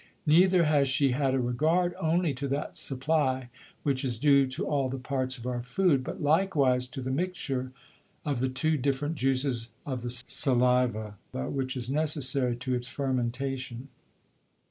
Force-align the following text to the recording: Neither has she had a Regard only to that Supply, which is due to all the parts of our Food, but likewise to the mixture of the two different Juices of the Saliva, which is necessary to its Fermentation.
Neither 0.25 0.63
has 0.63 0.87
she 0.87 1.11
had 1.11 1.35
a 1.35 1.39
Regard 1.39 1.93
only 2.01 2.33
to 2.33 2.47
that 2.47 2.75
Supply, 2.75 3.49
which 3.83 4.03
is 4.03 4.17
due 4.17 4.47
to 4.47 4.65
all 4.65 4.89
the 4.89 4.97
parts 4.97 5.37
of 5.37 5.45
our 5.45 5.61
Food, 5.61 6.03
but 6.03 6.19
likewise 6.23 6.87
to 6.87 7.03
the 7.03 7.11
mixture 7.11 7.71
of 8.25 8.39
the 8.39 8.49
two 8.49 8.77
different 8.77 9.13
Juices 9.13 9.69
of 9.85 10.01
the 10.01 10.09
Saliva, 10.09 11.17
which 11.33 11.77
is 11.77 11.91
necessary 11.91 12.55
to 12.55 12.73
its 12.73 12.87
Fermentation. 12.87 13.89